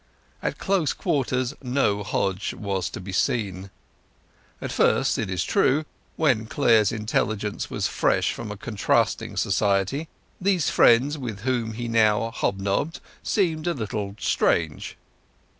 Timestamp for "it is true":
5.19-5.85